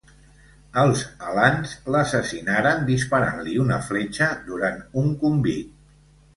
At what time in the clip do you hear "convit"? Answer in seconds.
5.25-5.81